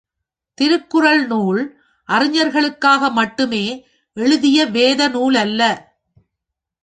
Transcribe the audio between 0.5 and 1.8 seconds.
திருக்குறள் நூல்